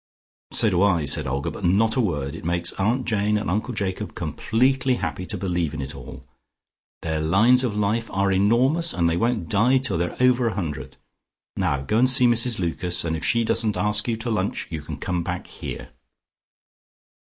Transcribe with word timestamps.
"So 0.49 0.71
do 0.71 0.81
I," 0.81 1.05
said 1.05 1.27
Olga. 1.27 1.51
"But 1.51 1.63
not 1.63 1.95
a 1.95 2.01
word. 2.01 2.33
It 2.33 2.43
makes 2.43 2.73
Aunt 2.79 3.05
Jane 3.05 3.37
and 3.37 3.51
Uncle 3.51 3.75
Jacob 3.75 4.15
completely 4.15 4.95
happy 4.95 5.27
to 5.27 5.37
believe 5.37 5.75
in 5.75 5.79
it 5.79 5.93
all. 5.93 6.25
Their 7.03 7.19
lines 7.21 7.63
of 7.63 7.77
life 7.77 8.09
are 8.09 8.31
enormous, 8.31 8.93
and 8.95 9.07
they 9.07 9.15
won't 9.15 9.47
die 9.47 9.77
till 9.77 9.99
they're 9.99 10.17
over 10.19 10.47
a 10.47 10.55
hundred. 10.55 10.97
Now 11.55 11.81
go 11.81 11.99
and 11.99 12.09
see 12.09 12.25
Mrs 12.25 12.57
Lucas, 12.57 13.05
and 13.05 13.15
if 13.15 13.23
she 13.23 13.43
doesn't 13.43 13.77
ask 13.77 14.07
you 14.07 14.17
to 14.17 14.31
lunch 14.31 14.65
you 14.71 14.81
can 14.81 14.97
come 14.97 15.21
back 15.23 15.45
here." 15.45 15.89